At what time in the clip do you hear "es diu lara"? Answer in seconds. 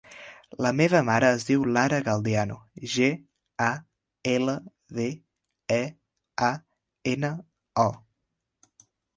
1.39-1.99